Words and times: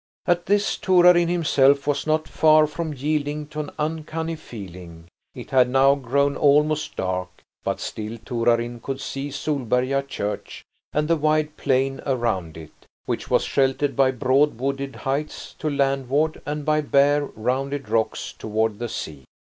At 0.25 0.47
this 0.47 0.77
Torarin 0.77 1.27
himself 1.27 1.85
was 1.85 2.07
not 2.07 2.27
far 2.27 2.65
from 2.65 2.91
yielding 2.91 3.45
to 3.49 3.59
an 3.59 3.69
uncanny 3.77 4.35
feeling. 4.35 5.05
It 5.35 5.51
had 5.51 5.69
now 5.69 5.93
grown 5.93 6.35
almost 6.35 6.95
dark, 6.95 7.29
but 7.63 7.79
still 7.79 8.17
Torarin 8.17 8.79
could 8.81 8.99
see 8.99 9.29
Solberga 9.29 10.01
church 10.07 10.63
and 10.91 11.07
the 11.07 11.17
wide 11.17 11.55
plain 11.55 12.01
around 12.03 12.57
it, 12.57 12.73
which 13.05 13.29
was 13.29 13.43
sheltered 13.43 13.95
by 13.95 14.09
broad 14.09 14.57
wooded 14.57 14.95
heights 14.95 15.53
to 15.59 15.69
landward 15.69 16.41
and 16.47 16.65
by 16.65 16.81
bare, 16.81 17.25
rounded 17.25 17.87
rocks 17.87 18.33
toward 18.33 18.79
the 18.79 18.89
sea. 18.89 19.25